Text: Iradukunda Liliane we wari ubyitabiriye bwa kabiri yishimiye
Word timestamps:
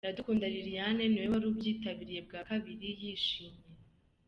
Iradukunda 0.05 0.45
Liliane 0.53 1.03
we 1.21 1.25
wari 1.31 1.45
ubyitabiriye 1.49 2.19
bwa 2.27 2.41
kabiri 2.49 2.87
yishimiye 3.01 3.69